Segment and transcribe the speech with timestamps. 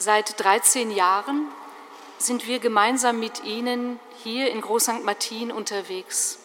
[0.00, 1.48] Seit 13 Jahren
[2.18, 5.02] sind wir gemeinsam mit Ihnen hier in Groß St.
[5.02, 6.38] Martin unterwegs.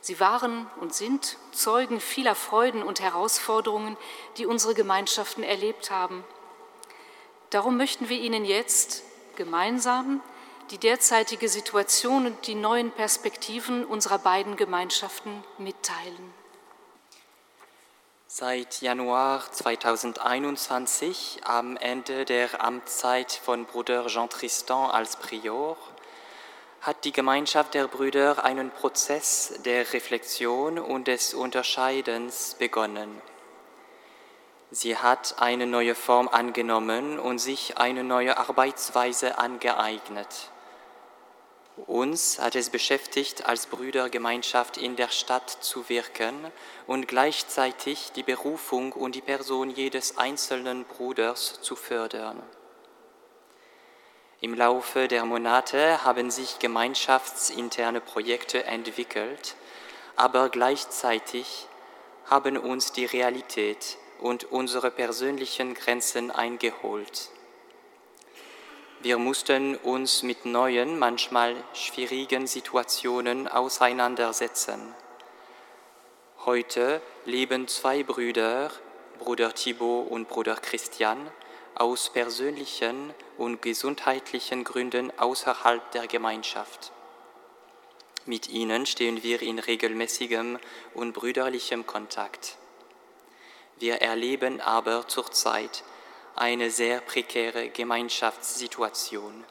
[0.00, 3.98] Sie waren und sind Zeugen vieler Freuden und Herausforderungen,
[4.38, 6.24] die unsere Gemeinschaften erlebt haben.
[7.50, 9.02] Darum möchten wir Ihnen jetzt
[9.36, 10.22] gemeinsam
[10.70, 16.39] die derzeitige Situation und die neuen Perspektiven unserer beiden Gemeinschaften mitteilen.
[18.32, 25.76] Seit Januar 2021, am Ende der Amtszeit von Bruder Jean Tristan als Prior,
[26.80, 33.20] hat die Gemeinschaft der Brüder einen Prozess der Reflexion und des Unterscheidens begonnen.
[34.70, 40.52] Sie hat eine neue Form angenommen und sich eine neue Arbeitsweise angeeignet.
[41.86, 46.34] Uns hat es beschäftigt, als Brüdergemeinschaft in der Stadt zu wirken
[46.86, 52.42] und gleichzeitig die Berufung und die Person jedes einzelnen Bruders zu fördern.
[54.40, 59.54] Im Laufe der Monate haben sich gemeinschaftsinterne Projekte entwickelt,
[60.16, 61.66] aber gleichzeitig
[62.26, 67.30] haben uns die Realität und unsere persönlichen Grenzen eingeholt.
[69.02, 74.94] Wir mussten uns mit neuen, manchmal schwierigen Situationen auseinandersetzen.
[76.44, 78.70] Heute leben zwei Brüder,
[79.18, 81.30] Bruder Thibaut und Bruder Christian,
[81.74, 86.92] aus persönlichen und gesundheitlichen Gründen außerhalb der Gemeinschaft.
[88.26, 90.58] Mit ihnen stehen wir in regelmäßigem
[90.92, 92.58] und brüderlichem Kontakt.
[93.78, 95.84] Wir erleben aber zurzeit
[96.40, 99.44] eine sehr prekäre Gemeinschaftssituation.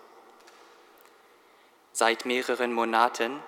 [1.91, 3.39] Seit mehreren Monaten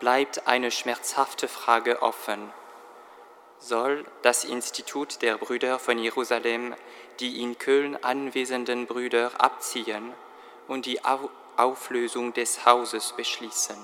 [0.00, 2.50] bleibt eine schmerzhafte Frage offen.
[3.58, 6.74] Soll das Institut der Brüder von Jerusalem
[7.20, 10.14] die in Köln anwesenden Brüder abziehen
[10.66, 11.00] und die
[11.56, 13.76] Auflösung des Hauses beschließen?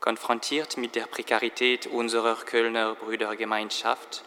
[0.00, 4.24] Konfrontiert mit der Prekarität unserer Kölner Brüdergemeinschaft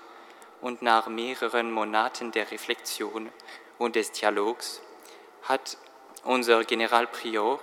[0.62, 3.30] und nach mehreren Monaten der Reflexion
[3.78, 4.82] und des Dialogs
[5.44, 5.78] hat
[6.24, 7.60] unser Generalprior,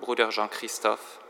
[0.00, 1.20] Bruder Jean-Christophe,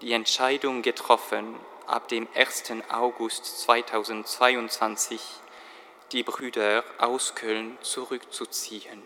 [0.00, 1.56] die Entscheidung getroffen,
[1.86, 2.64] ab dem 1.
[2.90, 5.20] August 2022
[6.12, 9.02] die Brüder aus Köln zurückzuziehen.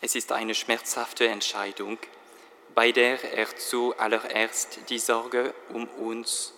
[0.00, 1.98] Es ist eine schmerzhafte Entscheidung,
[2.74, 6.54] bei der er zuallererst die Sorge um uns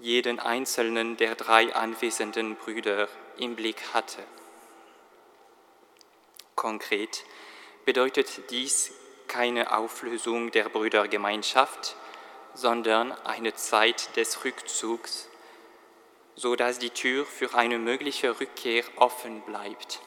[0.00, 4.22] jeden einzelnen der drei anwesenden Brüder im Blick hatte.
[6.54, 7.24] Konkret
[7.84, 8.92] bedeutet dies
[9.28, 11.96] keine Auflösung der Brüdergemeinschaft,
[12.54, 15.28] sondern eine Zeit des Rückzugs,
[16.34, 20.00] so dass die Tür für eine mögliche Rückkehr offen bleibt.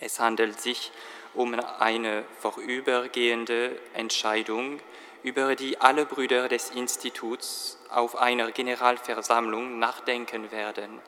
[0.00, 0.92] Es handelt sich
[1.34, 4.80] um eine vorübergehende Entscheidung,
[5.24, 11.00] über die alle Brüder des Instituts auf einer Generalversammlung nachdenken werden,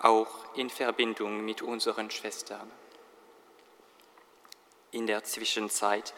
[0.00, 2.70] auch in Verbindung mit unseren Schwestern.
[4.92, 6.14] In der Zwischenzeit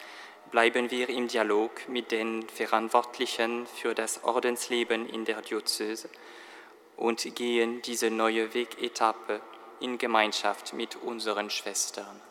[0.51, 6.09] bleiben wir im Dialog mit den Verantwortlichen für das Ordensleben in der Diözese
[6.97, 9.41] und gehen diese neue Wegetappe
[9.79, 12.21] in Gemeinschaft mit unseren Schwestern.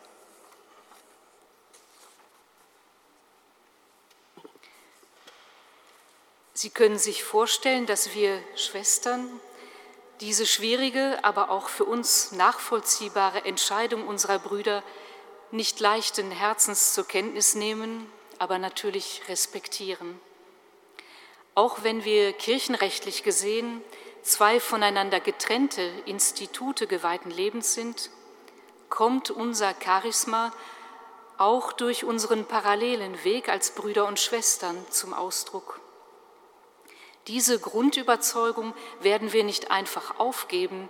[6.53, 9.27] Sie können sich vorstellen, dass wir Schwestern
[10.21, 14.83] diese schwierige, aber auch für uns nachvollziehbare Entscheidung unserer Brüder
[15.51, 20.19] nicht leichten Herzens zur Kenntnis nehmen, aber natürlich respektieren.
[21.55, 23.81] Auch wenn wir kirchenrechtlich gesehen
[24.21, 28.09] zwei voneinander getrennte Institute geweihten Lebens sind,
[28.89, 30.53] kommt unser Charisma
[31.37, 35.79] auch durch unseren parallelen Weg als Brüder und Schwestern zum Ausdruck.
[37.27, 40.89] Diese Grundüberzeugung werden wir nicht einfach aufgeben,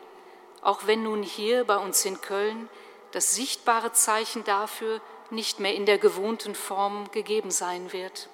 [0.62, 2.70] auch wenn nun hier bei uns in Köln
[3.12, 5.00] das sichtbare Zeichen dafür
[5.30, 8.30] nicht mehr in der gewohnten Form gegeben sein wird.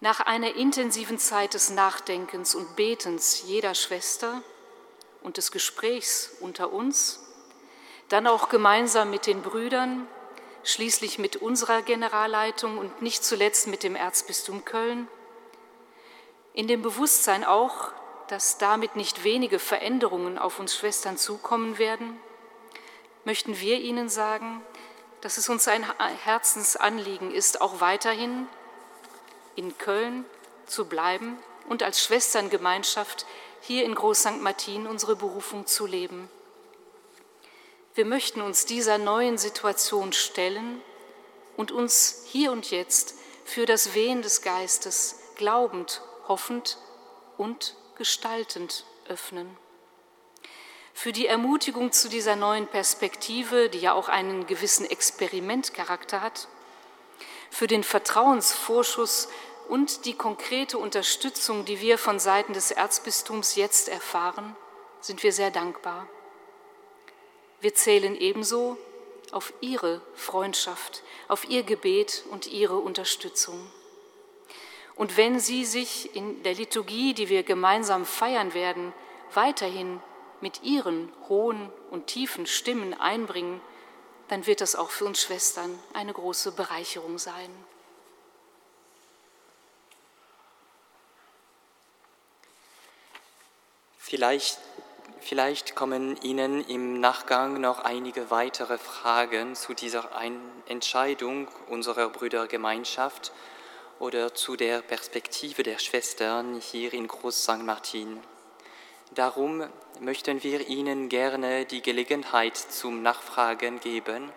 [0.00, 4.42] Nach einer intensiven Zeit des Nachdenkens und Betens jeder Schwester
[5.22, 7.20] und des Gesprächs unter uns,
[8.08, 10.08] dann auch gemeinsam mit den Brüdern,
[10.64, 15.06] schließlich mit unserer Generalleitung und nicht zuletzt mit dem Erzbistum Köln,
[16.52, 17.92] in dem Bewusstsein auch,
[18.28, 22.18] dass damit nicht wenige Veränderungen auf uns Schwestern zukommen werden,
[23.24, 24.62] möchten wir Ihnen sagen,
[25.20, 25.84] dass es uns ein
[26.24, 28.48] Herzensanliegen ist, auch weiterhin
[29.56, 30.24] in Köln
[30.66, 31.38] zu bleiben
[31.68, 33.26] und als Schwesterngemeinschaft
[33.60, 34.40] hier in Groß St.
[34.40, 36.30] Martin unsere Berufung zu leben.
[37.94, 40.80] Wir möchten uns dieser neuen Situation stellen
[41.56, 43.14] und uns hier und jetzt
[43.44, 46.00] für das Wehen des Geistes glaubend,
[46.30, 46.78] hoffend
[47.36, 49.54] und gestaltend öffnen.
[50.94, 56.48] Für die Ermutigung zu dieser neuen Perspektive, die ja auch einen gewissen Experimentcharakter hat,
[57.50, 59.28] für den Vertrauensvorschuss
[59.68, 64.56] und die konkrete Unterstützung, die wir von Seiten des Erzbistums jetzt erfahren,
[65.00, 66.06] sind wir sehr dankbar.
[67.60, 68.78] Wir zählen ebenso
[69.32, 73.70] auf Ihre Freundschaft, auf Ihr Gebet und Ihre Unterstützung.
[75.00, 78.92] Und wenn Sie sich in der Liturgie, die wir gemeinsam feiern werden,
[79.32, 79.98] weiterhin
[80.42, 83.62] mit Ihren hohen und tiefen Stimmen einbringen,
[84.28, 87.48] dann wird das auch für uns Schwestern eine große Bereicherung sein.
[93.96, 94.58] Vielleicht,
[95.20, 100.10] vielleicht kommen Ihnen im Nachgang noch einige weitere Fragen zu dieser
[100.66, 103.32] Entscheidung unserer Brüdergemeinschaft
[104.00, 107.62] oder zu der Perspektive der Schwestern hier in Groß St.
[107.62, 108.18] Martin.
[109.14, 109.62] Darum
[110.00, 114.32] möchten wir Ihnen gerne die Gelegenheit zum Nachfragen geben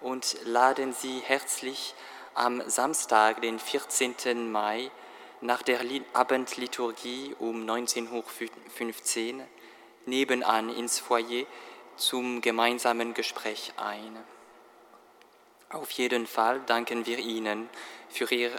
[0.00, 1.94] und laden Sie herzlich
[2.34, 4.50] am Samstag, den 14.
[4.50, 4.90] Mai,
[5.42, 5.80] nach der
[6.14, 9.44] Abendliturgie um 19.15 Uhr
[10.06, 11.44] nebenan ins Foyer
[11.96, 14.16] zum gemeinsamen Gespräch ein.
[15.68, 17.68] Auf jeden Fall danken wir Ihnen
[18.08, 18.52] für Ihr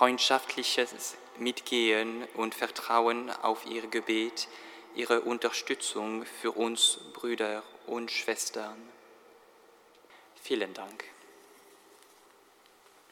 [0.00, 4.48] freundschaftliches Mitgehen und Vertrauen auf Ihr Gebet,
[4.94, 8.80] Ihre Unterstützung für uns Brüder und Schwestern.
[10.42, 11.04] Vielen Dank.